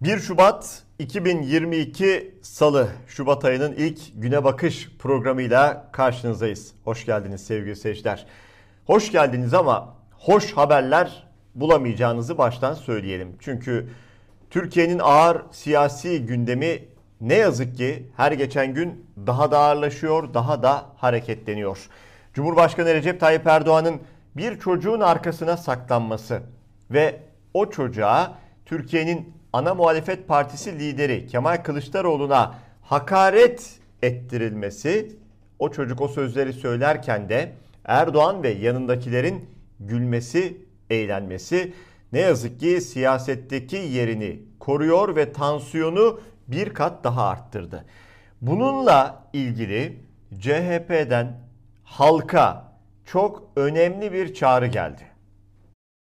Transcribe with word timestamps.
1 0.00 0.18
Şubat 0.18 0.82
2022 0.98 2.34
Salı 2.42 2.88
Şubat 3.06 3.44
ayının 3.44 3.72
ilk 3.72 3.98
güne 4.14 4.44
bakış 4.44 4.90
programıyla 4.98 5.88
karşınızdayız. 5.92 6.72
Hoş 6.84 7.06
geldiniz 7.06 7.46
sevgili 7.46 7.76
seyirciler. 7.76 8.26
Hoş 8.86 9.12
geldiniz 9.12 9.54
ama 9.54 9.96
hoş 10.12 10.52
haberler 10.52 11.26
bulamayacağınızı 11.54 12.38
baştan 12.38 12.74
söyleyelim. 12.74 13.36
Çünkü 13.40 13.88
Türkiye'nin 14.50 14.98
ağır 14.98 15.42
siyasi 15.50 16.26
gündemi 16.26 16.84
ne 17.20 17.34
yazık 17.34 17.76
ki 17.76 18.06
her 18.16 18.32
geçen 18.32 18.74
gün 18.74 19.06
daha 19.26 19.50
da 19.50 19.58
ağırlaşıyor, 19.58 20.34
daha 20.34 20.62
da 20.62 20.86
hareketleniyor. 20.96 21.88
Cumhurbaşkanı 22.34 22.94
Recep 22.94 23.20
Tayyip 23.20 23.46
Erdoğan'ın 23.46 24.00
bir 24.36 24.60
çocuğun 24.60 25.00
arkasına 25.00 25.56
saklanması 25.56 26.42
ve 26.90 27.20
o 27.54 27.70
çocuğa 27.70 28.34
Türkiye'nin 28.66 29.39
ana 29.52 29.74
muhalefet 29.74 30.28
partisi 30.28 30.78
lideri 30.78 31.26
Kemal 31.26 31.56
Kılıçdaroğlu'na 31.56 32.54
hakaret 32.82 33.78
ettirilmesi, 34.02 35.16
o 35.58 35.70
çocuk 35.70 36.00
o 36.00 36.08
sözleri 36.08 36.52
söylerken 36.52 37.28
de 37.28 37.52
Erdoğan 37.84 38.42
ve 38.42 38.48
yanındakilerin 38.48 39.50
gülmesi, 39.80 40.56
eğlenmesi 40.90 41.72
ne 42.12 42.20
yazık 42.20 42.60
ki 42.60 42.80
siyasetteki 42.80 43.76
yerini 43.76 44.42
koruyor 44.58 45.16
ve 45.16 45.32
tansiyonu 45.32 46.20
bir 46.48 46.74
kat 46.74 47.04
daha 47.04 47.26
arttırdı. 47.28 47.84
Bununla 48.40 49.24
ilgili 49.32 49.96
CHP'den 50.40 51.40
halka 51.84 52.72
çok 53.04 53.42
önemli 53.56 54.12
bir 54.12 54.34
çağrı 54.34 54.66
geldi. 54.66 55.09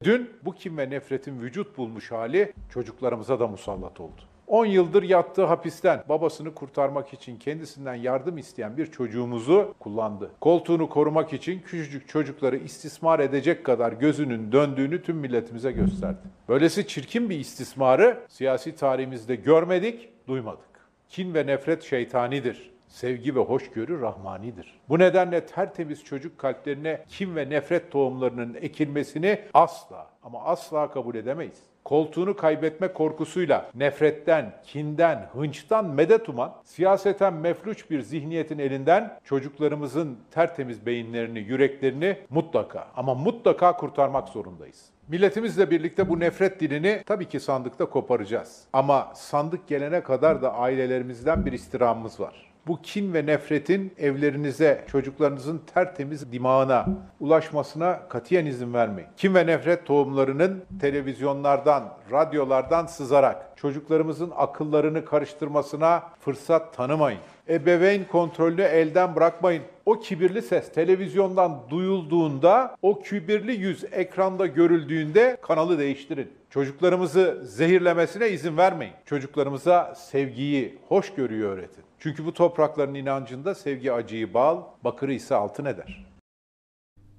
Dün 0.04 0.30
bu 0.44 0.54
kim 0.54 0.78
ve 0.78 0.90
nefretin 0.90 1.40
vücut 1.40 1.78
bulmuş 1.78 2.12
hali 2.12 2.52
çocuklarımıza 2.70 3.40
da 3.40 3.46
musallat 3.46 4.00
oldu. 4.00 4.20
10 4.46 4.66
yıldır 4.66 5.02
yattığı 5.02 5.44
hapisten 5.44 6.04
babasını 6.08 6.54
kurtarmak 6.54 7.12
için 7.12 7.38
kendisinden 7.38 7.94
yardım 7.94 8.38
isteyen 8.38 8.76
bir 8.76 8.86
çocuğumuzu 8.86 9.74
kullandı. 9.78 10.30
Koltuğunu 10.40 10.88
korumak 10.88 11.32
için 11.32 11.60
küçücük 11.60 12.08
çocukları 12.08 12.56
istismar 12.56 13.20
edecek 13.20 13.64
kadar 13.64 13.92
gözünün 13.92 14.52
döndüğünü 14.52 15.02
tüm 15.02 15.16
milletimize 15.16 15.72
gösterdi. 15.72 16.18
Böylesi 16.48 16.86
çirkin 16.86 17.30
bir 17.30 17.38
istismarı 17.38 18.20
siyasi 18.28 18.74
tarihimizde 18.74 19.36
görmedik, 19.36 20.08
duymadık. 20.28 20.72
Kin 21.08 21.34
ve 21.34 21.46
nefret 21.46 21.82
şeytanidir. 21.82 22.71
Sevgi 22.92 23.36
ve 23.36 23.40
hoşgörü 23.40 24.00
rahmanidir. 24.00 24.80
Bu 24.88 24.98
nedenle 24.98 25.46
tertemiz 25.46 26.04
çocuk 26.04 26.38
kalplerine 26.38 27.04
kim 27.08 27.36
ve 27.36 27.50
nefret 27.50 27.90
tohumlarının 27.90 28.54
ekilmesini 28.54 29.38
asla 29.54 30.06
ama 30.22 30.44
asla 30.44 30.90
kabul 30.90 31.14
edemeyiz. 31.14 31.58
Koltuğunu 31.84 32.36
kaybetme 32.36 32.92
korkusuyla 32.92 33.70
nefretten, 33.74 34.52
kinden, 34.64 35.28
hınçtan 35.32 35.86
medet 35.86 36.28
uman, 36.28 36.54
siyaseten 36.64 37.34
mefluç 37.34 37.90
bir 37.90 38.00
zihniyetin 38.00 38.58
elinden 38.58 39.18
çocuklarımızın 39.24 40.18
tertemiz 40.30 40.86
beyinlerini, 40.86 41.38
yüreklerini 41.38 42.16
mutlaka 42.30 42.88
ama 42.96 43.14
mutlaka 43.14 43.76
kurtarmak 43.76 44.28
zorundayız. 44.28 44.84
Milletimizle 45.08 45.70
birlikte 45.70 46.08
bu 46.08 46.20
nefret 46.20 46.60
dilini 46.60 47.02
tabii 47.06 47.28
ki 47.28 47.40
sandıkta 47.40 47.84
koparacağız. 47.84 48.64
Ama 48.72 49.12
sandık 49.14 49.68
gelene 49.68 50.02
kadar 50.02 50.42
da 50.42 50.54
ailelerimizden 50.54 51.46
bir 51.46 51.52
istirhamımız 51.52 52.20
var 52.20 52.51
bu 52.66 52.82
kin 52.82 53.14
ve 53.14 53.26
nefretin 53.26 53.92
evlerinize, 53.98 54.84
çocuklarınızın 54.90 55.60
tertemiz 55.74 56.32
dimağına 56.32 56.86
ulaşmasına 57.20 58.08
katiyen 58.08 58.46
izin 58.46 58.74
vermeyin. 58.74 59.10
Kin 59.16 59.34
ve 59.34 59.46
nefret 59.46 59.86
tohumlarının 59.86 60.64
televizyonlardan, 60.80 61.98
radyolardan 62.12 62.86
sızarak 62.86 63.56
çocuklarımızın 63.56 64.32
akıllarını 64.36 65.04
karıştırmasına 65.04 66.02
fırsat 66.20 66.76
tanımayın. 66.76 67.20
Ebeveyn 67.48 68.04
kontrolünü 68.04 68.62
elden 68.62 69.16
bırakmayın. 69.16 69.62
O 69.86 69.98
kibirli 69.98 70.42
ses 70.42 70.72
televizyondan 70.72 71.60
duyulduğunda, 71.70 72.76
o 72.82 73.00
kibirli 73.00 73.52
yüz 73.52 73.84
ekranda 73.92 74.46
görüldüğünde 74.46 75.36
kanalı 75.42 75.78
değiştirin. 75.78 76.41
Çocuklarımızı 76.52 77.40
zehirlemesine 77.44 78.28
izin 78.28 78.56
vermeyin. 78.56 78.94
Çocuklarımıza 79.06 79.94
sevgiyi, 79.94 80.78
hoşgörüyü 80.88 81.44
öğretin. 81.44 81.84
Çünkü 81.98 82.26
bu 82.26 82.34
toprakların 82.34 82.94
inancında 82.94 83.54
sevgi 83.54 83.92
acıyı 83.92 84.34
bal, 84.34 84.62
bakırı 84.84 85.12
ise 85.12 85.34
altın 85.34 85.64
eder. 85.64 86.06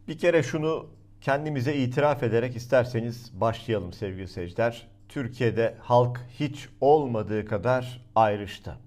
Bir 0.07 0.17
kere 0.17 0.43
şunu 0.43 0.89
kendimize 1.21 1.75
itiraf 1.75 2.23
ederek 2.23 2.55
isterseniz 2.55 3.41
başlayalım 3.41 3.93
sevgili 3.93 4.27
seyirciler. 4.27 4.87
Türkiye'de 5.09 5.77
halk 5.79 6.19
hiç 6.39 6.69
olmadığı 6.81 7.45
kadar 7.45 8.05
ayrıştı. 8.15 8.77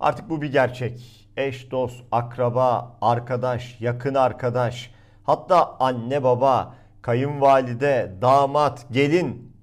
Artık 0.00 0.30
bu 0.30 0.42
bir 0.42 0.52
gerçek. 0.52 1.28
Eş, 1.36 1.70
dost, 1.70 2.04
akraba, 2.12 2.98
arkadaş, 3.00 3.80
yakın 3.80 4.14
arkadaş, 4.14 4.90
hatta 5.24 5.76
anne 5.78 6.22
baba, 6.22 6.74
kayınvalide, 7.02 8.12
damat, 8.22 8.86
gelin 8.90 9.53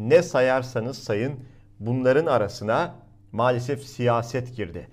ne 0.00 0.22
sayarsanız 0.22 0.98
sayın 0.98 1.40
bunların 1.80 2.26
arasına 2.26 2.94
maalesef 3.32 3.82
siyaset 3.84 4.56
girdi. 4.56 4.88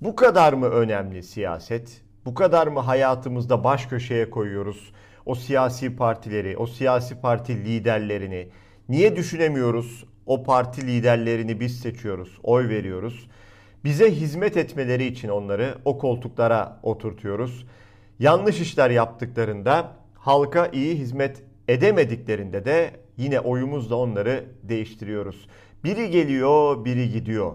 Bu 0.00 0.16
kadar 0.16 0.52
mı 0.52 0.66
önemli 0.66 1.22
siyaset? 1.22 2.02
Bu 2.24 2.34
kadar 2.34 2.66
mı 2.66 2.80
hayatımızda 2.80 3.64
baş 3.64 3.86
köşeye 3.86 4.30
koyuyoruz 4.30 4.92
o 5.26 5.34
siyasi 5.34 5.96
partileri, 5.96 6.56
o 6.56 6.66
siyasi 6.66 7.20
parti 7.20 7.64
liderlerini? 7.64 8.48
Niye 8.88 9.16
düşünemiyoruz 9.16 10.04
o 10.26 10.42
parti 10.42 10.86
liderlerini 10.86 11.60
biz 11.60 11.80
seçiyoruz, 11.80 12.38
oy 12.42 12.68
veriyoruz? 12.68 13.28
Bize 13.84 14.10
hizmet 14.10 14.56
etmeleri 14.56 15.06
için 15.06 15.28
onları 15.28 15.74
o 15.84 15.98
koltuklara 15.98 16.80
oturtuyoruz. 16.82 17.66
Yanlış 18.18 18.60
işler 18.60 18.90
yaptıklarında, 18.90 19.92
halka 20.14 20.66
iyi 20.66 20.94
hizmet 20.94 21.42
edemediklerinde 21.68 22.64
de 22.64 22.90
yine 23.20 23.40
oyumuzla 23.40 23.96
onları 23.96 24.44
değiştiriyoruz. 24.62 25.48
Biri 25.84 26.10
geliyor, 26.10 26.84
biri 26.84 27.10
gidiyor. 27.10 27.52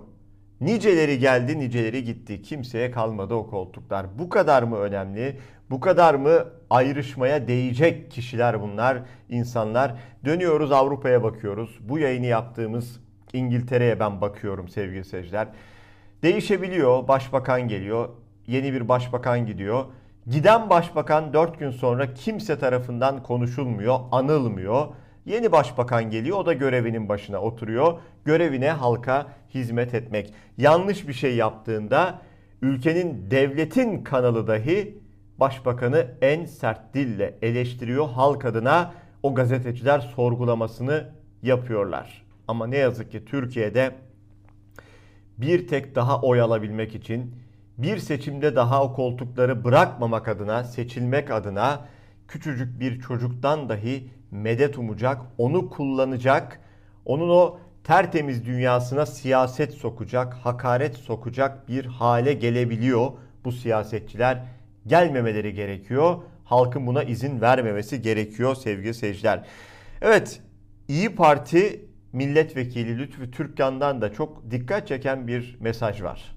Niceleri 0.62 1.20
geldi, 1.20 1.59
niceleri 1.59 2.03
gitti. 2.03 2.42
Kimseye 2.42 2.92
kalmadı 2.92 3.34
o 3.34 3.48
koltuklar. 3.48 4.06
Bu 4.20 4.30
kadar 4.30 4.64
mı 4.64 4.78
önemli? 4.78 5.40
Bu 5.70 5.80
kadar 5.80 6.16
mı 6.16 6.46
ayrışmaya 6.70 7.48
değecek 7.48 8.12
kişiler 8.12 8.62
bunlar, 8.62 8.98
insanlar? 9.30 9.96
Dönüyoruz 10.26 10.72
Avrupa'ya 10.72 11.24
bakıyoruz. 11.24 11.80
Bu 11.82 12.00
yayını 12.00 12.26
yaptığımız 12.26 13.00
İngiltere'ye 13.34 14.00
ben 14.00 14.22
bakıyorum 14.22 14.68
sevgili 14.68 15.06
seyirciler. 15.06 15.47
Değişebiliyor. 16.24 17.08
Başbakan 17.08 17.68
geliyor. 17.68 18.09
Yeni 18.47 18.74
bir 18.74 18.90
başbakan 18.90 19.46
gidiyor. 19.46 19.86
Giden 20.28 20.70
başbakan 20.70 21.34
4 21.34 21.59
gün 21.59 21.72
sonra 21.72 22.14
kimse 22.14 22.59
tarafından 22.59 23.24
konuşulmuyor, 23.24 24.00
anılmıyor. 24.12 24.88
Yeni 25.25 25.52
başbakan 25.52 26.09
geliyor 26.09 26.38
o 26.38 26.46
da 26.46 26.53
görevinin 26.53 27.09
başına 27.09 27.41
oturuyor. 27.41 28.00
Görevine 28.25 28.72
halka 28.72 29.28
hizmet 29.53 29.94
etmek. 29.94 30.34
Yanlış 30.58 31.08
bir 31.08 31.13
şey 31.13 31.36
yaptığında 31.36 32.22
ülkenin 32.62 33.31
devletin 33.31 34.03
kanalı 34.03 34.47
dahi 34.47 34.97
başbakanı 35.38 36.08
en 36.22 36.46
sert 36.46 36.94
dille 36.94 37.38
eleştiriyor. 37.41 38.09
Halk 38.09 38.46
adına 38.46 38.94
o 39.24 39.35
gazeteciler 39.35 40.00
sorgulamasını 40.00 41.09
yapıyorlar. 41.44 42.25
Ama 42.47 42.68
ne 42.68 42.78
yazık 42.78 43.12
ki 43.12 43.25
Türkiye'de 43.25 43.91
bir 45.38 45.68
tek 45.68 45.96
daha 45.96 46.22
oy 46.22 46.41
alabilmek 46.41 46.96
için 46.96 47.35
bir 47.78 47.97
seçimde 47.97 48.56
daha 48.56 48.84
o 48.84 48.94
koltukları 48.94 49.64
bırakmamak 49.64 50.28
adına, 50.28 50.64
seçilmek 50.64 51.32
adına 51.32 51.85
küçücük 52.28 52.79
bir 52.79 52.99
çocuktan 52.99 53.70
dahi 53.70 54.09
medet 54.35 54.78
umacak, 54.78 55.22
onu 55.37 55.70
kullanacak, 55.70 56.59
onun 57.05 57.29
o 57.29 57.59
tertemiz 57.84 58.46
dünyasına 58.46 59.05
siyaset 59.05 59.73
sokacak, 59.73 60.34
hakaret 60.34 60.96
sokacak 60.96 61.67
bir 61.67 61.85
hale 61.85 62.34
gelebiliyor 62.34 63.11
bu 63.46 63.52
siyasetçiler. 63.52 64.43
Gelmemeleri 64.87 65.53
gerekiyor. 65.53 66.17
Halkın 66.46 66.87
buna 66.87 67.03
izin 67.03 67.41
vermemesi 67.41 68.02
gerekiyor 68.02 68.55
sevgili 68.55 68.93
seyirciler. 68.93 69.46
Evet, 70.02 70.41
İyi 70.87 71.16
Parti 71.16 71.85
milletvekili 72.14 72.97
Lütfü 72.97 73.32
Türkkan'dan 73.32 74.02
da 74.02 74.14
çok 74.14 74.52
dikkat 74.52 74.87
çeken 74.87 75.28
bir 75.28 75.58
mesaj 75.59 76.03
var. 76.03 76.35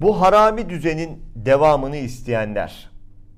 Bu 0.00 0.20
harami 0.20 0.70
düzenin 0.70 1.22
devamını 1.34 1.96
isteyenler 1.96 2.90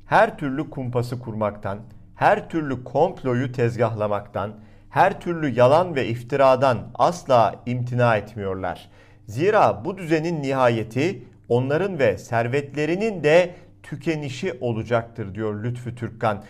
her 0.06 0.38
türlü 0.38 0.70
kumpası 0.70 1.18
kurmaktan, 1.18 1.78
her 2.14 2.48
türlü 2.48 2.84
komployu 2.84 3.52
tezgahlamaktan, 3.52 4.54
her 4.90 5.20
türlü 5.20 5.48
yalan 5.48 5.94
ve 5.94 6.06
iftiradan 6.06 6.78
asla 6.94 7.62
imtina 7.66 8.16
etmiyorlar. 8.16 8.90
Zira 9.26 9.84
bu 9.84 9.98
düzenin 9.98 10.42
nihayeti 10.42 11.22
onların 11.48 11.98
ve 11.98 12.18
servetlerinin 12.18 13.24
de 13.24 13.54
tükenişi 13.82 14.52
olacaktır 14.60 15.34
diyor 15.34 15.64
Lütfü 15.64 15.94
Türkkan. 15.94 16.44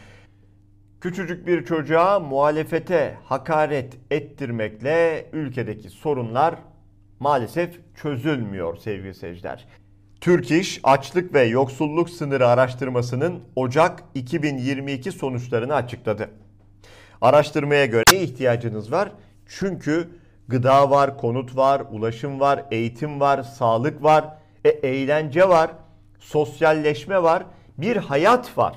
Küçücük 1.01 1.47
bir 1.47 1.65
çocuğa 1.65 2.21
muhalefete 2.21 3.17
hakaret 3.25 3.99
ettirmekle 4.11 5.27
ülkedeki 5.33 5.91
sorunlar 5.91 6.55
maalesef 7.21 7.81
çözülmüyor 7.97 8.77
sevgili 8.77 9.15
seyirciler. 9.15 9.67
Türk 10.23 10.51
İş 10.51 10.81
açlık 10.83 11.35
ve 11.35 11.43
yoksulluk 11.43 12.11
sınırı 12.11 12.49
araştırmasının 12.49 13.41
Ocak 13.57 14.05
2022 14.15 15.13
sonuçlarını 15.13 15.75
açıkladı. 15.75 16.31
Araştırmaya 17.21 17.87
göre 17.87 18.03
ne 18.13 18.23
ihtiyacınız 18.23 18.93
var? 18.93 19.13
Çünkü 19.47 20.09
gıda 20.49 20.91
var, 20.91 21.19
konut 21.19 21.57
var, 21.57 21.83
ulaşım 21.91 22.41
var, 22.41 22.65
eğitim 22.71 23.21
var, 23.21 23.43
sağlık 23.43 24.03
var, 24.03 24.25
e, 24.65 24.69
eğlence 24.69 25.49
var, 25.49 25.71
sosyalleşme 26.19 27.23
var, 27.23 27.45
bir 27.79 27.97
hayat 27.97 28.59
var. 28.59 28.77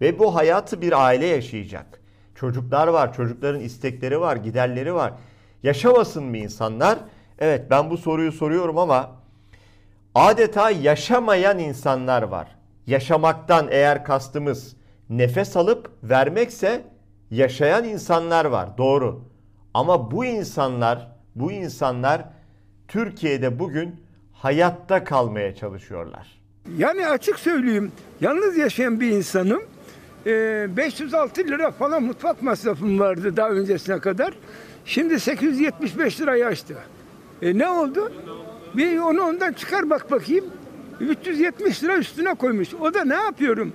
Ve 0.00 0.18
bu 0.18 0.34
hayatı 0.34 0.80
bir 0.80 1.06
aile 1.06 1.26
yaşayacak. 1.26 2.00
Çocuklar 2.34 2.88
var, 2.88 3.14
çocukların 3.14 3.60
istekleri 3.60 4.20
var, 4.20 4.36
giderleri 4.36 4.94
var. 4.94 5.12
Yaşamasın 5.62 6.24
mı 6.24 6.36
insanlar? 6.36 6.98
Evet 7.38 7.70
ben 7.70 7.90
bu 7.90 7.96
soruyu 7.96 8.32
soruyorum 8.32 8.78
ama 8.78 9.19
adeta 10.14 10.70
yaşamayan 10.70 11.58
insanlar 11.58 12.22
var. 12.22 12.56
Yaşamaktan 12.86 13.68
eğer 13.70 14.04
kastımız 14.04 14.76
nefes 15.10 15.56
alıp 15.56 15.90
vermekse 16.02 16.84
yaşayan 17.30 17.84
insanlar 17.84 18.44
var. 18.44 18.78
Doğru. 18.78 19.24
Ama 19.74 20.10
bu 20.10 20.24
insanlar, 20.24 21.12
bu 21.34 21.52
insanlar 21.52 22.24
Türkiye'de 22.88 23.58
bugün 23.58 24.00
hayatta 24.32 25.04
kalmaya 25.04 25.54
çalışıyorlar. 25.54 26.40
Yani 26.78 27.06
açık 27.06 27.38
söyleyeyim, 27.38 27.92
yalnız 28.20 28.56
yaşayan 28.56 29.00
bir 29.00 29.10
insanım. 29.10 29.62
Ee, 30.26 30.66
506 30.76 31.40
lira 31.40 31.70
falan 31.70 32.02
mutfak 32.02 32.42
masrafım 32.42 32.98
vardı 32.98 33.36
daha 33.36 33.50
öncesine 33.50 33.98
kadar. 33.98 34.34
Şimdi 34.84 35.20
875 35.20 36.20
lirayı 36.20 36.46
aştı. 36.46 36.76
E 37.42 37.58
ne 37.58 37.68
oldu? 37.68 38.12
Bir 38.74 38.98
onu 38.98 39.22
ondan 39.22 39.52
çıkar 39.52 39.90
bak 39.90 40.10
bakayım. 40.10 40.44
370 41.00 41.84
lira 41.84 41.96
üstüne 41.98 42.34
koymuş. 42.34 42.74
O 42.74 42.94
da 42.94 43.04
ne 43.04 43.14
yapıyorum? 43.14 43.72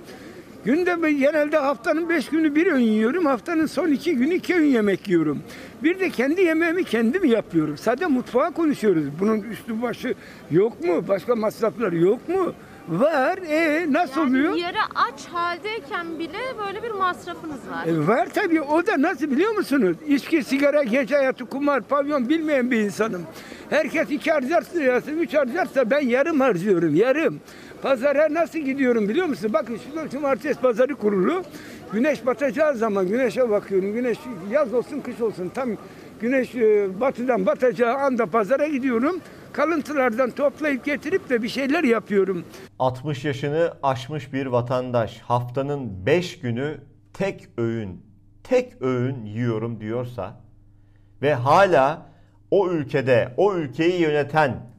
Günde 0.64 1.02
ben 1.02 1.18
genelde 1.18 1.58
haftanın 1.58 2.08
beş 2.08 2.28
günü 2.28 2.54
bir 2.54 2.66
öğün 2.66 2.80
yiyorum. 2.80 3.26
Haftanın 3.26 3.66
son 3.66 3.88
iki 3.88 4.16
günü 4.16 4.34
iki 4.34 4.54
öğün 4.54 4.64
yemek 4.66 5.08
yiyorum. 5.08 5.42
Bir 5.82 6.00
de 6.00 6.10
kendi 6.10 6.40
yemeğimi 6.42 6.84
kendim 6.84 7.24
yapıyorum. 7.24 7.78
Sadece 7.78 8.06
mutfağa 8.06 8.50
konuşuyoruz. 8.50 9.04
Bunun 9.20 9.42
üstü 9.42 9.82
başı 9.82 10.14
yok 10.50 10.84
mu? 10.84 11.08
Başka 11.08 11.34
masraflar 11.36 11.92
yok 11.92 12.28
mu? 12.28 12.52
Var. 12.88 13.38
E 13.38 13.92
nasıl 13.92 14.20
Yani 14.20 14.30
oluyor? 14.30 14.54
yarı 14.54 14.78
aç 14.94 15.26
haldeyken 15.32 16.18
bile 16.18 16.38
böyle 16.66 16.82
bir 16.82 16.90
masrafınız 16.90 17.58
var. 17.70 17.86
E, 17.86 18.06
var 18.06 18.28
tabii. 18.34 18.60
O 18.62 18.86
da 18.86 19.02
nasıl 19.02 19.30
biliyor 19.30 19.54
musunuz? 19.54 19.96
İçki, 20.08 20.44
sigara, 20.44 20.82
gece 20.82 21.16
hayatı, 21.16 21.46
kumar, 21.46 21.80
pavyon 21.82 22.28
bilmeyen 22.28 22.70
bir 22.70 22.80
insanım. 22.80 23.22
Herkes 23.70 24.10
iki 24.10 24.32
harcarsa, 24.32 25.10
üç 25.10 25.34
harcarsa 25.34 25.90
ben 25.90 26.00
yarım 26.00 26.40
harcıyorum. 26.40 26.94
Yarım. 26.94 27.40
Pazara 27.82 28.34
nasıl 28.34 28.58
gidiyorum 28.58 29.08
biliyor 29.08 29.26
musun? 29.26 29.50
Bakın 29.52 29.78
şurada 29.90 30.08
cumartesi 30.10 30.60
pazarı 30.60 30.94
kurulu. 30.94 31.42
Güneş 31.92 32.26
batacağı 32.26 32.74
zaman 32.76 33.08
güneşe 33.08 33.50
bakıyorum. 33.50 33.92
Güneş 33.92 34.18
yaz 34.50 34.74
olsun 34.74 35.00
kış 35.00 35.20
olsun 35.20 35.48
tam 35.54 35.68
güneş 36.20 36.54
e, 36.54 37.00
batıdan 37.00 37.46
batacağı 37.46 37.96
anda 37.96 38.26
pazara 38.26 38.66
gidiyorum. 38.66 39.20
Kalıntılardan 39.52 40.30
toplayıp 40.30 40.84
getirip 40.84 41.30
de 41.30 41.42
bir 41.42 41.48
şeyler 41.48 41.84
yapıyorum. 41.84 42.44
60 42.78 43.24
yaşını 43.24 43.72
aşmış 43.82 44.32
bir 44.32 44.46
vatandaş 44.46 45.20
haftanın 45.20 46.06
5 46.06 46.40
günü 46.40 46.80
tek 47.12 47.48
öğün, 47.58 48.02
tek 48.44 48.82
öğün 48.82 49.24
yiyorum 49.24 49.80
diyorsa 49.80 50.40
ve 51.22 51.34
hala 51.34 52.06
o 52.50 52.70
ülkede, 52.70 53.34
o 53.36 53.54
ülkeyi 53.54 54.00
yöneten 54.00 54.70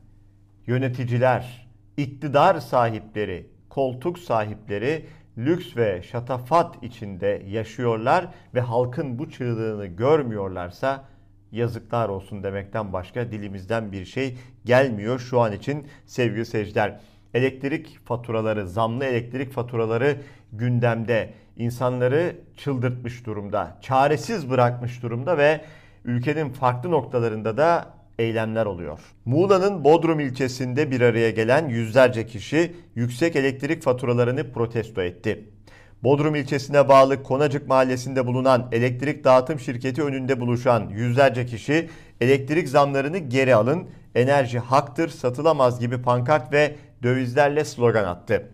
yöneticiler, 0.67 1.67
iktidar 1.97 2.59
sahipleri, 2.59 3.49
koltuk 3.69 4.19
sahipleri 4.19 5.05
lüks 5.37 5.77
ve 5.77 6.01
şatafat 6.03 6.83
içinde 6.83 7.43
yaşıyorlar 7.47 8.27
ve 8.53 8.61
halkın 8.61 9.19
bu 9.19 9.29
çığlığını 9.29 9.85
görmüyorlarsa 9.85 11.03
yazıklar 11.51 12.09
olsun 12.09 12.43
demekten 12.43 12.93
başka 12.93 13.31
dilimizden 13.31 13.91
bir 13.91 14.05
şey 14.05 14.37
gelmiyor 14.65 15.19
şu 15.19 15.39
an 15.41 15.53
için 15.53 15.87
sevgili 16.05 16.45
seyirciler. 16.45 16.99
Elektrik 17.33 17.99
faturaları, 18.05 18.67
zamlı 18.67 19.05
elektrik 19.05 19.51
faturaları 19.51 20.17
gündemde. 20.53 21.33
insanları 21.57 22.35
çıldırtmış 22.57 23.25
durumda, 23.25 23.77
çaresiz 23.81 24.49
bırakmış 24.49 25.03
durumda 25.03 25.37
ve 25.37 25.61
ülkenin 26.05 26.49
farklı 26.49 26.91
noktalarında 26.91 27.57
da 27.57 27.93
eylemler 28.19 28.65
oluyor. 28.65 28.99
Muğla'nın 29.25 29.83
Bodrum 29.83 30.19
ilçesinde 30.19 30.91
bir 30.91 31.01
araya 31.01 31.31
gelen 31.31 31.69
yüzlerce 31.69 32.25
kişi 32.27 32.75
yüksek 32.95 33.35
elektrik 33.35 33.83
faturalarını 33.83 34.53
protesto 34.53 35.01
etti. 35.01 35.49
Bodrum 36.03 36.35
ilçesine 36.35 36.89
bağlı 36.89 37.23
Konacık 37.23 37.67
mahallesinde 37.67 38.27
bulunan 38.27 38.67
elektrik 38.71 39.23
dağıtım 39.23 39.59
şirketi 39.59 40.03
önünde 40.03 40.39
buluşan 40.39 40.89
yüzlerce 40.89 41.45
kişi 41.45 41.89
elektrik 42.21 42.69
zamlarını 42.69 43.17
geri 43.17 43.55
alın, 43.55 43.87
enerji 44.15 44.59
haktır, 44.59 45.09
satılamaz 45.09 45.79
gibi 45.79 46.01
pankart 46.01 46.53
ve 46.53 46.75
dövizlerle 47.03 47.65
slogan 47.65 48.03
attı. 48.03 48.49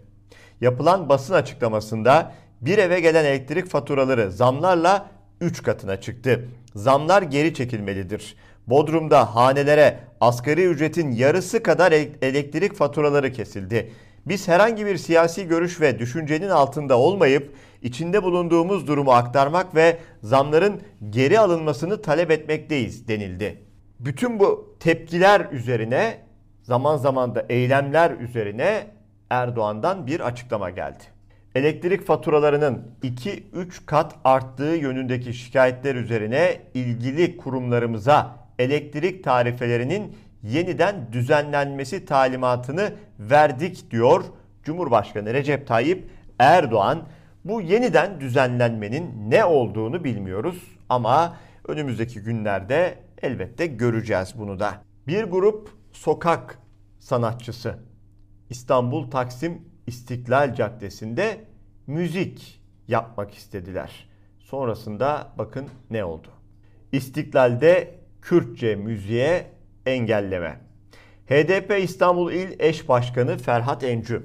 Yapılan 0.62 1.10
basın 1.10 1.34
açıklamasında 1.34 2.31
bir 2.62 2.78
eve 2.78 3.00
gelen 3.00 3.25
elektrik 3.25 3.69
faturaları 3.69 4.31
zamlarla 4.31 5.10
3 5.42 5.63
katına 5.63 6.01
çıktı. 6.01 6.48
Zamlar 6.75 7.22
geri 7.22 7.54
çekilmelidir. 7.54 8.36
Bodrum'da 8.68 9.36
hanelere 9.36 10.00
asgari 10.22 10.66
ücretin 10.66 11.12
yarısı 11.12 11.63
kadar 11.63 11.92
elektrik 12.22 12.75
faturaları 12.75 13.31
kesildi. 13.31 13.92
Biz 14.25 14.48
herhangi 14.48 14.86
bir 14.86 14.98
siyasi 14.98 15.48
görüş 15.48 15.81
ve 15.81 16.00
düşüncenin 16.00 16.50
altında 16.50 16.98
olmayıp 16.98 17.56
içinde 17.81 18.24
bulunduğumuz 18.24 18.88
durumu 18.88 19.12
aktarmak 19.12 19.75
ve 19.75 19.98
zamların 20.22 20.81
geri 21.10 21.40
alınmasını 21.40 22.02
talep 22.02 22.31
etmekteyiz 22.31 23.08
denildi. 23.08 23.62
Bütün 24.00 24.40
bu 24.40 24.75
tepkiler 24.80 25.48
üzerine 25.52 26.18
zaman 26.62 26.98
zaman 26.98 27.36
da 27.36 27.46
eylemler 27.50 28.12
üzerine 28.12 28.88
Erdoğan'dan 29.30 30.08
bir 30.08 30.20
açıklama 30.20 30.70
geldi. 30.70 31.03
Elektrik 31.56 32.06
faturalarının 32.06 32.82
2-3 33.03 33.86
kat 33.86 34.15
arttığı 34.24 34.63
yönündeki 34.63 35.34
şikayetler 35.34 35.96
üzerine 35.96 36.62
ilgili 36.74 37.38
kurumlarımıza 37.38 38.36
elektrik 38.60 39.24
tarifelerinin 39.24 40.15
yeniden 40.44 41.14
düzenlenmesi 41.14 42.06
talimatını 42.06 42.94
verdik 43.20 43.92
diyor 43.92 44.24
Cumhurbaşkanı 44.64 45.34
Recep 45.34 45.68
Tayyip 45.68 46.10
Erdoğan. 46.40 47.08
Bu 47.46 47.62
yeniden 47.62 48.22
düzenlenmenin 48.22 49.32
ne 49.32 49.46
olduğunu 49.46 50.04
bilmiyoruz 50.04 50.64
ama 50.90 51.38
önümüzdeki 51.68 52.20
günlerde 52.20 52.98
elbette 53.22 53.66
göreceğiz 53.66 54.34
bunu 54.38 54.60
da. 54.60 54.74
Bir 55.08 55.24
grup 55.24 55.70
sokak 55.92 56.60
sanatçısı 57.00 57.76
İstanbul 58.50 59.12
Taksim 59.12 59.62
İstiklal 59.88 60.56
Caddesi'nde 60.56 61.46
müzik 61.88 62.62
yapmak 62.88 63.34
istediler. 63.34 64.10
Sonrasında 64.40 65.34
bakın 65.38 65.68
ne 65.90 66.06
oldu. 66.06 66.28
İstiklal'de 66.92 68.00
Kürtçe 68.22 68.76
müziğe 68.76 69.52
engelleme. 69.86 70.60
HDP 71.30 71.84
İstanbul 71.84 72.32
İl 72.32 72.60
Eş 72.60 72.90
Başkanı 72.90 73.38
Ferhat 73.38 73.84
Encü, 73.84 74.24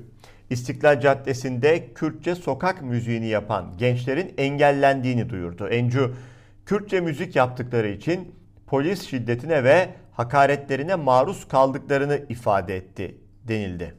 İstiklal 0.51 1.01
Caddesi'nde 1.01 1.93
Kürtçe 1.95 2.35
sokak 2.35 2.83
müziğini 2.83 3.27
yapan 3.27 3.75
gençlerin 3.79 4.35
engellendiğini 4.39 5.31
duyurdu. 5.31 5.69
Encü, 5.69 6.11
Kürtçe 6.67 7.01
müzik 7.01 7.37
yaptıkları 7.37 7.89
için 7.89 8.35
polis 8.67 9.09
şiddetine 9.09 9.65
ve 9.65 9.89
hakaretlerine 10.13 10.95
maruz 10.95 11.49
kaldıklarını 11.49 12.21
ifade 12.29 12.77
etti 12.77 13.19
denildi. 13.49 13.95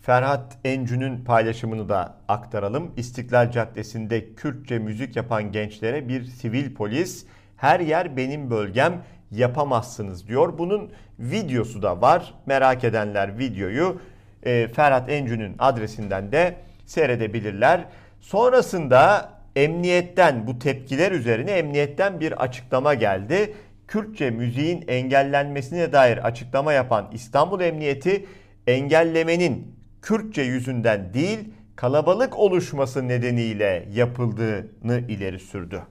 Ferhat 0.00 0.58
Encü'nün 0.64 1.24
paylaşımını 1.24 1.88
da 1.88 2.16
aktaralım. 2.28 2.92
İstiklal 2.96 3.50
Caddesi'nde 3.50 4.34
Kürtçe 4.34 4.78
müzik 4.78 5.16
yapan 5.16 5.52
gençlere 5.52 6.08
bir 6.08 6.24
sivil 6.24 6.74
polis 6.74 7.26
her 7.56 7.80
yer 7.80 8.16
benim 8.16 8.50
bölgem 8.50 9.02
yapamazsınız 9.32 10.28
diyor. 10.28 10.58
Bunun 10.58 10.90
videosu 11.18 11.82
da 11.82 12.00
var. 12.00 12.34
Merak 12.46 12.84
edenler 12.84 13.38
videoyu 13.38 14.00
e, 14.42 14.68
Ferhat 14.68 15.10
Encü'nün 15.10 15.56
adresinden 15.58 16.32
de 16.32 16.54
seyredebilirler. 16.86 17.84
Sonrasında 18.20 19.30
emniyetten 19.56 20.46
bu 20.46 20.58
tepkiler 20.58 21.12
üzerine 21.12 21.50
emniyetten 21.50 22.20
bir 22.20 22.42
açıklama 22.42 22.94
geldi. 22.94 23.54
Kürtçe 23.88 24.30
müziğin 24.30 24.84
engellenmesine 24.88 25.92
dair 25.92 26.26
açıklama 26.26 26.72
yapan 26.72 27.10
İstanbul 27.12 27.60
Emniyeti 27.60 28.26
engellemenin 28.66 29.76
Kürtçe 30.02 30.42
yüzünden 30.42 31.14
değil 31.14 31.38
kalabalık 31.76 32.38
oluşması 32.38 33.08
nedeniyle 33.08 33.88
yapıldığını 33.92 35.00
ileri 35.08 35.38
sürdü. 35.38 35.82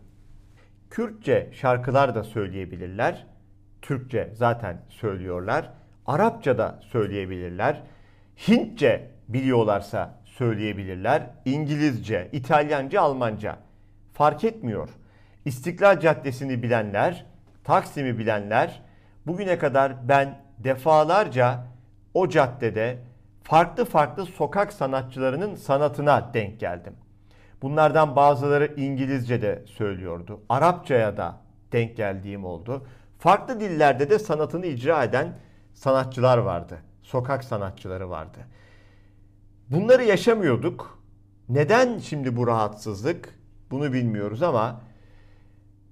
Kürtçe 0.89 1.49
şarkılar 1.51 2.15
da 2.15 2.23
söyleyebilirler. 2.23 3.25
Türkçe 3.81 4.29
zaten 4.33 4.77
söylüyorlar. 4.89 5.69
Arapça 6.05 6.57
da 6.57 6.79
söyleyebilirler. 6.81 7.81
Hintçe 8.47 9.09
biliyorlarsa 9.27 10.19
söyleyebilirler. 10.25 11.29
İngilizce, 11.45 12.29
İtalyanca, 12.31 13.01
Almanca 13.01 13.57
fark 14.13 14.43
etmiyor. 14.43 14.89
İstiklal 15.45 15.99
Caddesi'ni 15.99 16.63
bilenler, 16.63 17.25
Taksim'i 17.63 18.17
bilenler 18.17 18.81
bugüne 19.27 19.57
kadar 19.57 20.07
ben 20.07 20.41
defalarca 20.57 21.63
o 22.13 22.29
caddede 22.29 22.97
farklı 23.43 23.85
farklı 23.85 24.25
sokak 24.25 24.73
sanatçılarının 24.73 25.55
sanatına 25.55 26.33
denk 26.33 26.59
geldim. 26.59 26.93
Bunlardan 27.61 28.15
bazıları 28.15 28.73
İngilizce 28.77 29.41
de 29.41 29.63
söylüyordu. 29.65 30.41
Arapçaya 30.49 31.17
da 31.17 31.37
denk 31.71 31.97
geldiğim 31.97 32.45
oldu. 32.45 32.85
Farklı 33.21 33.59
dillerde 33.59 34.09
de 34.09 34.19
sanatını 34.19 34.65
icra 34.65 35.03
eden 35.03 35.33
sanatçılar 35.73 36.37
vardı. 36.37 36.77
Sokak 37.01 37.43
sanatçıları 37.43 38.09
vardı. 38.09 38.39
Bunları 39.69 40.03
yaşamıyorduk. 40.03 41.03
Neden 41.49 41.97
şimdi 41.97 42.35
bu 42.35 42.47
rahatsızlık? 42.47 43.39
Bunu 43.71 43.93
bilmiyoruz 43.93 44.43
ama 44.43 44.81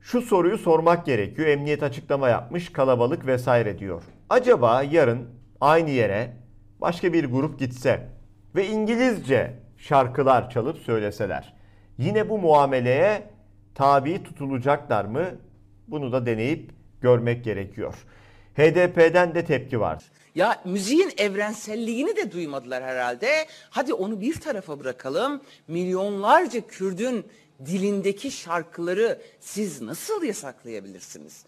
şu 0.02 0.22
soruyu 0.22 0.58
sormak 0.58 1.06
gerekiyor. 1.06 1.48
Emniyet 1.48 1.84
açıklama 1.84 2.30
yapmış, 2.30 2.72
kalabalık 2.72 3.26
vesaire 3.26 3.80
diyor. 3.80 4.04
Acaba 4.30 4.84
yarın 4.84 5.30
aynı 5.62 5.90
yere 5.90 6.34
başka 6.82 7.14
bir 7.14 7.26
grup 7.26 7.60
gitse 7.60 8.10
ve 8.56 8.68
İngilizce 8.68 9.60
şarkılar 9.78 10.50
çalıp 10.50 10.78
söyleseler 10.78 11.54
yine 11.98 12.30
bu 12.30 12.38
muameleye 12.38 13.24
tabi 13.76 14.24
tutulacaklar 14.24 15.06
mı? 15.06 15.26
Bunu 15.88 16.12
da 16.12 16.26
deneyip 16.26 16.79
görmek 17.02 17.44
gerekiyor. 17.44 17.94
HDP'den 18.58 19.36
de 19.36 19.46
tepki 19.46 19.80
var. 19.80 20.04
Ya 20.36 20.62
müziğin 20.66 21.12
evrenselliğini 21.18 22.16
de 22.16 22.32
duymadılar 22.32 22.84
herhalde. 22.84 23.46
Hadi 23.70 23.94
onu 23.94 24.22
bir 24.22 24.40
tarafa 24.40 24.80
bırakalım. 24.80 25.42
Milyonlarca 25.68 26.68
Kürdün 26.68 27.26
dilindeki 27.66 28.32
şarkıları 28.32 29.22
siz 29.40 29.82
nasıl 29.82 30.24
yasaklayabilirsiniz? 30.24 31.46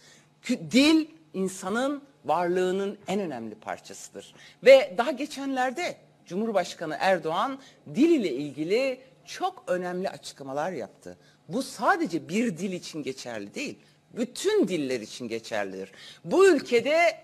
Dil 0.49 1.07
insanın 1.33 2.03
varlığının 2.25 2.97
en 3.07 3.19
önemli 3.19 3.55
parçasıdır. 3.55 4.35
Ve 4.65 4.93
daha 4.97 5.11
geçenlerde 5.11 5.95
Cumhurbaşkanı 6.25 6.97
Erdoğan 6.99 7.59
dil 7.95 8.09
ile 8.09 8.31
ilgili 8.31 8.99
çok 9.25 9.63
önemli 9.67 10.09
açıklamalar 10.09 10.71
yaptı. 10.71 11.17
Bu 11.47 11.63
sadece 11.63 12.29
bir 12.29 12.57
dil 12.57 12.71
için 12.71 13.03
geçerli 13.03 13.55
değil. 13.55 13.79
Bütün 14.13 14.67
diller 14.67 15.01
için 15.01 15.27
geçerlidir. 15.27 15.91
Bu 16.25 16.47
ülkede 16.47 17.21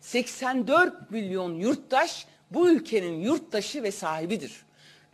84 0.00 1.10
milyon 1.10 1.54
yurttaş 1.54 2.26
bu 2.50 2.70
ülkenin 2.70 3.20
yurttaşı 3.20 3.82
ve 3.82 3.90
sahibidir. 3.90 4.64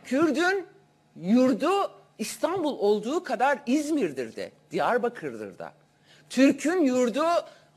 Kürdün 0.05 0.65
yurdu 1.15 1.91
İstanbul 2.17 2.79
olduğu 2.79 3.23
kadar 3.23 3.59
İzmir'dir 3.65 4.35
de, 4.35 4.51
Diyarbakır'dır 4.71 5.59
da. 5.59 5.73
Türk'ün 6.29 6.81
yurdu 6.81 7.23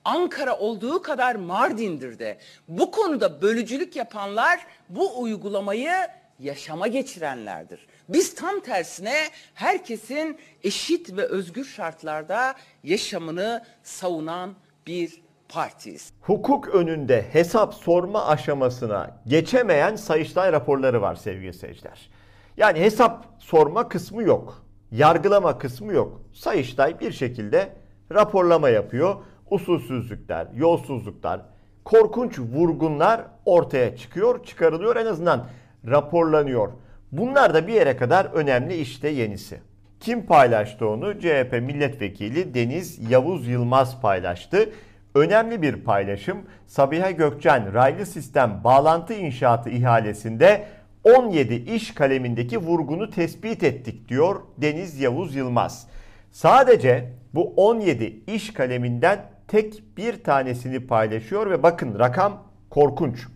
Ankara 0.05 0.59
olduğu 0.59 1.03
kadar 1.03 1.35
Mardin'dir 1.35 2.19
de. 2.19 2.39
Bu 2.69 2.91
konuda 2.91 3.43
bölücülük 3.43 3.97
yapanlar 3.97 4.67
bu 4.89 5.23
uygulamayı 5.23 5.93
yaşama 6.39 6.87
geçirenlerdir. 6.87 7.87
Biz 8.13 8.35
tam 8.35 8.61
tersine 8.61 9.15
herkesin 9.55 10.39
eşit 10.63 11.17
ve 11.17 11.23
özgür 11.23 11.65
şartlarda 11.65 12.55
yaşamını 12.85 13.65
savunan 13.83 14.55
bir 14.87 15.23
partiyiz. 15.49 16.13
Hukuk 16.21 16.69
önünde 16.69 17.27
hesap 17.33 17.75
sorma 17.75 18.27
aşamasına 18.27 19.21
geçemeyen 19.27 19.97
Sayıştay 19.97 20.53
raporları 20.53 21.03
var 21.03 21.15
sevgili 21.15 21.53
seyirciler. 21.53 22.11
Yani 22.57 22.81
hesap 22.81 23.27
sorma 23.39 23.89
kısmı 23.89 24.23
yok. 24.23 24.65
Yargılama 24.91 25.59
kısmı 25.59 25.93
yok. 25.93 26.21
Sayıştay 26.33 27.01
bir 27.01 27.13
şekilde 27.13 27.73
raporlama 28.13 28.69
yapıyor. 28.69 29.17
Usulsüzlükler, 29.51 30.47
yolsuzluklar, 30.55 31.41
korkunç 31.85 32.39
vurgunlar 32.39 33.21
ortaya 33.45 33.97
çıkıyor, 33.97 34.45
çıkarılıyor 34.45 34.97
en 34.97 35.07
azından 35.07 35.47
raporlanıyor. 35.87 36.73
Bunlar 37.13 37.55
da 37.55 37.67
bir 37.67 37.73
yere 37.73 37.97
kadar 37.97 38.25
önemli 38.25 38.77
işte 38.77 39.09
yenisi. 39.09 39.61
Kim 40.01 40.27
paylaştı 40.27 40.89
onu? 40.89 41.21
CHP 41.21 41.53
milletvekili 41.63 42.55
Deniz 42.55 43.11
Yavuz 43.11 43.49
Yılmaz 43.49 44.01
paylaştı. 44.01 44.71
Önemli 45.15 45.63
bir 45.63 45.77
paylaşım. 45.77 46.39
Sabiha 46.67 47.11
Gökçen 47.11 47.75
raylı 47.75 48.07
sistem 48.07 48.61
bağlantı 48.65 49.15
inşaatı 49.15 49.71
ihalesinde 49.71 50.65
17 51.05 51.55
iş 51.55 51.95
kalemindeki 51.95 52.59
vurgunu 52.59 53.11
tespit 53.11 53.63
ettik 53.63 54.09
diyor 54.09 54.41
Deniz 54.59 55.01
Yavuz 55.01 55.37
Yılmaz. 55.37 55.87
Sadece 56.33 57.13
bu 57.35 57.53
17 57.57 58.23
iş 58.27 58.53
kaleminden 58.53 59.19
tek 59.49 59.97
bir 59.97 60.25
tanesini 60.25 60.87
paylaşıyor 60.87 61.51
ve 61.51 61.63
bakın 61.63 61.99
rakam 61.99 62.43
korkunç. 62.71 63.27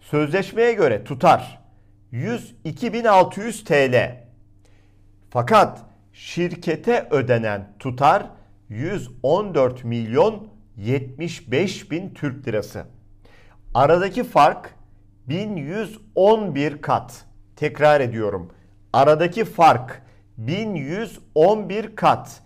Sözleşmeye 0.00 0.72
göre 0.72 1.04
tutar 1.04 1.61
102.600 2.12 3.64
TL. 3.64 4.24
Fakat 5.30 5.78
şirkete 6.12 7.08
ödenen 7.10 7.72
tutar 7.78 8.30
114 8.68 9.84
milyon 9.84 10.48
75 10.76 11.90
bin 11.90 12.14
Türk 12.14 12.48
lirası. 12.48 12.84
Aradaki 13.74 14.24
fark 14.24 14.74
1111 15.28 16.82
kat. 16.82 17.24
Tekrar 17.56 18.00
ediyorum. 18.00 18.52
Aradaki 18.92 19.44
fark 19.44 20.02
1111 20.36 21.96
kat. 21.96 22.40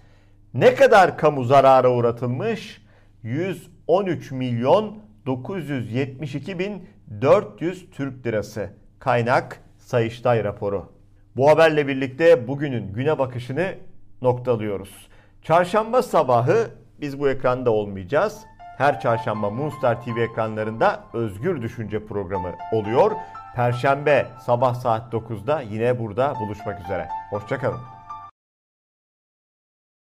Ne 0.54 0.74
kadar 0.74 1.18
kamu 1.18 1.44
zarara 1.44 1.90
uğratılmış? 1.90 2.82
113 3.22 4.30
milyon 4.30 4.98
972 5.26 6.58
bin 6.58 6.88
400 7.20 7.90
Türk 7.90 8.26
lirası. 8.26 8.70
Kaynak 8.98 9.60
Sayıştay 9.78 10.44
raporu. 10.44 10.92
Bu 11.36 11.50
haberle 11.50 11.88
birlikte 11.88 12.48
bugünün 12.48 12.92
güne 12.92 13.18
bakışını 13.18 13.74
noktalıyoruz. 14.22 15.08
Çarşamba 15.42 16.02
sabahı 16.02 16.70
biz 17.00 17.20
bu 17.20 17.28
ekranda 17.28 17.70
olmayacağız. 17.70 18.44
Her 18.78 19.00
çarşamba 19.00 19.50
Moonstar 19.50 20.02
TV 20.02 20.18
ekranlarında 20.18 21.04
Özgür 21.12 21.62
Düşünce 21.62 22.06
programı 22.06 22.52
oluyor. 22.72 23.10
Perşembe 23.54 24.26
sabah 24.46 24.74
saat 24.74 25.12
9'da 25.12 25.60
yine 25.60 25.98
burada 25.98 26.34
buluşmak 26.40 26.80
üzere. 26.80 27.08
Hoşçakalın. 27.30 27.95